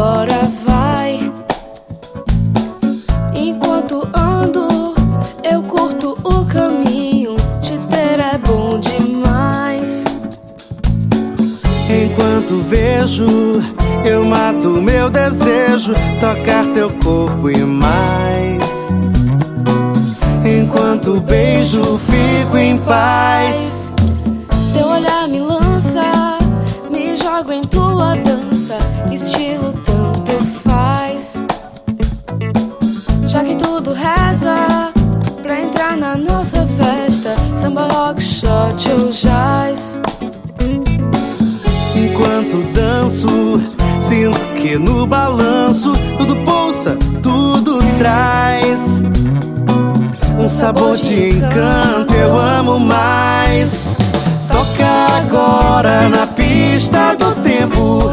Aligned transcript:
agora 0.00 0.50
vai. 0.64 1.30
Enquanto 3.34 4.08
ando, 4.14 4.94
eu 5.44 5.62
curto 5.62 6.16
o 6.24 6.44
caminho. 6.46 7.36
Te 7.60 7.76
ter 7.90 8.18
é 8.18 8.38
bom 8.38 8.78
demais. 8.80 10.04
Enquanto 11.86 12.62
vejo, 12.62 13.26
eu 14.02 14.24
mato 14.24 14.80
meu 14.80 15.10
desejo. 15.10 15.92
Tocar 16.18 16.66
teu 16.72 16.90
corpo 17.04 17.50
e 17.50 17.58
mais. 17.58 18.88
Enquanto 20.42 21.20
beijo, 21.20 21.98
fico 21.98 22.56
em 22.56 22.78
paz. 22.78 23.92
Teu 24.72 24.86
olhar 24.86 25.28
me 25.28 25.40
lança, 25.40 26.38
me 26.90 27.18
jogo 27.18 27.52
em 27.52 27.64
tudo. 27.64 27.89
Balanço 45.70 45.92
tudo 46.16 46.36
pulsa, 46.36 46.96
tudo 47.22 47.78
traz 47.98 49.02
um 50.38 50.48
sabor 50.48 50.96
de 50.96 51.28
encanto. 51.28 52.12
Eu 52.12 52.36
amo 52.36 52.78
mais. 52.80 53.86
Toca 54.48 55.16
agora 55.18 56.08
na 56.08 56.26
pista 56.26 57.14
do 57.14 57.32
tempo, 57.42 58.10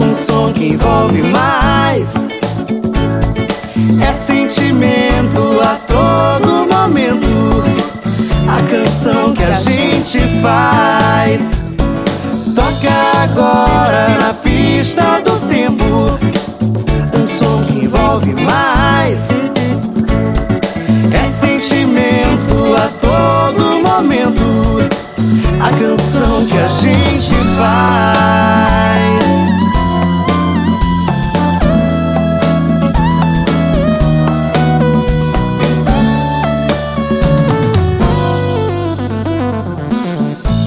um 0.00 0.14
som 0.14 0.52
que 0.52 0.68
envolve 0.68 1.22
mais. 1.22 2.28
É 4.00 4.12
sentimento 4.12 5.60
a 5.60 5.76
todo 5.86 6.66
momento, 6.66 7.62
a 8.48 8.62
canção 8.70 9.34
que 9.34 9.44
a 9.44 9.52
gente 9.52 10.18
faz. 10.40 11.62
Toca 12.54 13.22
agora 13.22 13.73
gente 26.84 27.34
faz 27.56 29.24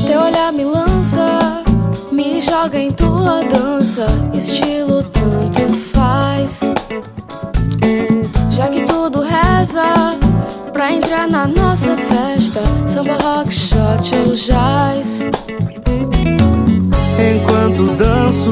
Teu 0.08 0.22
olhar 0.22 0.52
me 0.52 0.64
lança, 0.64 1.64
me 2.12 2.42
joga 2.42 2.80
em 2.80 2.92
tua 2.92 3.44
dança, 3.44 4.08
estilo 4.34 5.04
tanto 5.04 5.70
faz. 5.94 6.62
Já 8.50 8.68
que 8.70 8.84
tudo 8.84 9.22
reza 9.22 10.18
pra 10.74 10.92
entrar 10.92 11.28
na 11.28 11.48
nossa 11.48 11.96
festa, 11.96 12.62
samba, 12.88 13.18
rock, 13.22 13.54
shot 13.54 14.16
ou 14.26 14.36
jazz. 14.36 15.22
Enquanto 17.38 17.96
danço, 17.98 18.52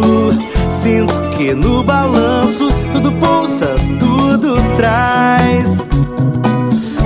sinto 0.70 1.14
que 1.36 1.56
no 1.56 1.84
balanço 1.84 2.70
tudo 2.92 3.12
pulsa, 3.14 3.74
tudo 4.00 4.58
traz 4.78 5.88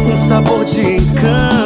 um 0.05 0.17
sabor 0.27 0.65
de 0.65 0.97
encanto. 0.97 1.58